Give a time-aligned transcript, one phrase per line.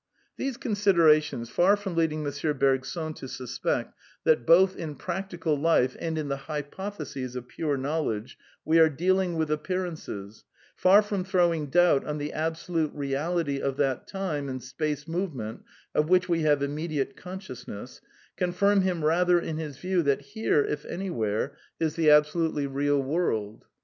[0.35, 2.57] These considerations, far from leading M.
[2.57, 3.93] Bergson to suspect
[4.23, 8.35] that both in practical life and in the hypotheses of pure knowledge
[8.65, 10.43] we are dealing with appearan ces,
[10.75, 14.63] far i from throwing doubt on the absolute reality of that time I I and
[14.63, 18.01] space movement of which we have immediate con 1 * sciousness,
[18.37, 22.99] confirm him rather in his view that here, if /■ anywhere, is the absolutely real
[22.99, 23.65] world.